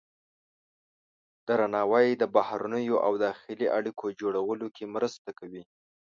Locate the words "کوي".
5.39-5.63